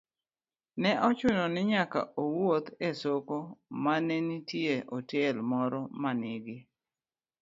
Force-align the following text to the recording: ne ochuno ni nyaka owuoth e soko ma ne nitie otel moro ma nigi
ne 0.81 0.91
ochuno 1.07 1.43
ni 1.53 1.61
nyaka 1.71 1.99
owuoth 2.21 2.67
e 2.87 2.89
soko 3.01 3.37
ma 3.83 3.95
ne 4.07 4.17
nitie 4.27 4.75
otel 4.97 5.35
moro 5.51 5.81
ma 6.01 6.09
nigi 6.21 6.57